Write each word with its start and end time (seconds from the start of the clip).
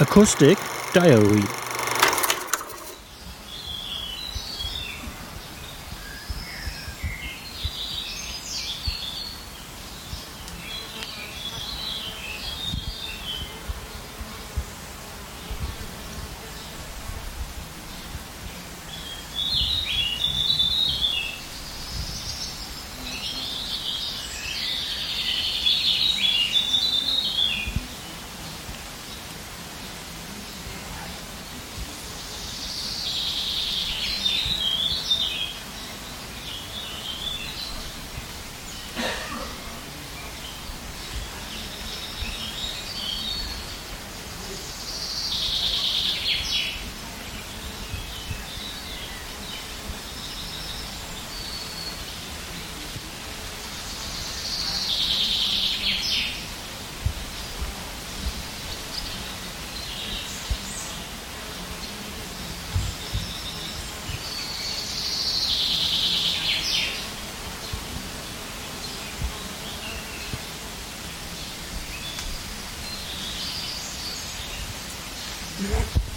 Acoustic 0.00 0.56
Diary 0.92 1.67
Yeah. 75.60 76.07